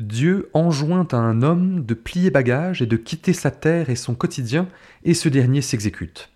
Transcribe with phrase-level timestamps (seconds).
[0.00, 4.14] Dieu enjoint à un homme de plier bagage et de quitter sa terre et son
[4.14, 4.66] quotidien,
[5.04, 6.30] et ce dernier s'exécute.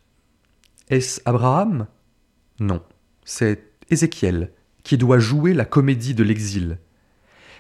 [0.90, 1.87] Est-ce Abraham?
[2.61, 2.82] Non,
[3.24, 6.79] c'est Ézéchiel qui doit jouer la comédie de l'exil.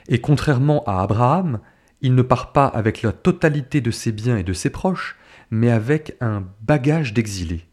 [0.08, 1.60] Et contrairement à Abraham,
[2.02, 5.16] il ne part pas avec la totalité de ses biens et de ses proches,
[5.50, 7.64] mais avec un bagage d'exilé.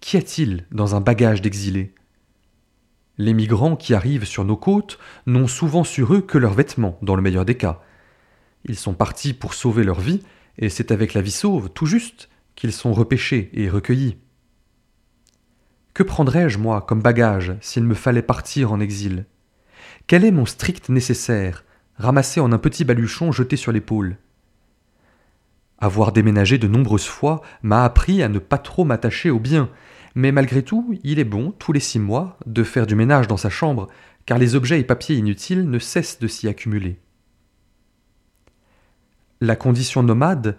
[0.00, 1.94] Qu'y a-t-il dans un bagage d'exilé
[3.18, 7.16] les migrants qui arrivent sur nos côtes n'ont souvent sur eux que leurs vêtements, dans
[7.16, 7.80] le meilleur des cas.
[8.64, 10.22] Ils sont partis pour sauver leur vie,
[10.58, 14.16] et c'est avec la vie sauve, tout juste, qu'ils sont repêchés et recueillis.
[15.92, 19.26] Que prendrais-je, moi, comme bagage, s'il me fallait partir en exil?
[20.06, 21.64] Quel est mon strict nécessaire,
[21.98, 24.16] ramassé en un petit baluchon jeté sur l'épaule?
[25.78, 29.68] Avoir déménagé de nombreuses fois m'a appris à ne pas trop m'attacher aux biens,
[30.14, 33.36] mais malgré tout, il est bon, tous les six mois, de faire du ménage dans
[33.36, 33.88] sa chambre,
[34.26, 36.98] car les objets et papiers inutiles ne cessent de s'y accumuler.
[39.40, 40.56] La condition nomade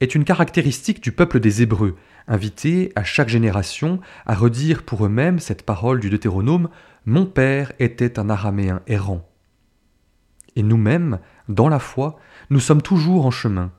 [0.00, 1.96] est une caractéristique du peuple des Hébreux,
[2.28, 6.68] invités à chaque génération à redire pour eux-mêmes cette parole du Deutéronome
[7.06, 9.26] Mon père était un araméen errant.
[10.56, 12.18] Et nous-mêmes, dans la foi,
[12.50, 13.70] nous sommes toujours en chemin,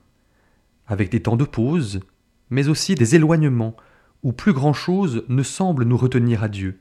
[0.88, 2.00] avec des temps de pause,
[2.50, 3.76] mais aussi des éloignements
[4.24, 6.80] où plus grand-chose ne semble nous retenir à Dieu.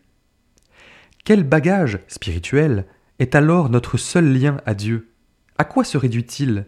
[1.24, 2.86] Quel bagage spirituel
[3.18, 5.10] est alors notre seul lien à Dieu?
[5.58, 6.66] À quoi se réduit-il?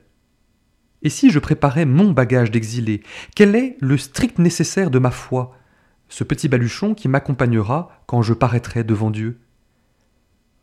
[1.03, 3.03] Et si je préparais mon bagage d'exilé,
[3.37, 5.57] quel est le strict nécessaire de ma foi
[6.09, 9.39] Ce petit baluchon qui m'accompagnera quand je paraîtrai devant Dieu?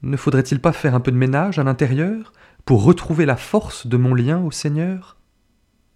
[0.01, 2.33] Ne faudrait-il pas faire un peu de ménage à l'intérieur
[2.65, 5.14] pour retrouver la force de mon lien au Seigneur?